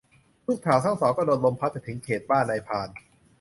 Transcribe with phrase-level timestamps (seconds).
[0.47, 2.89] ลูกสาวทั้งสองก็โดนลมพัดไปถึงเขตบ้านนายพราน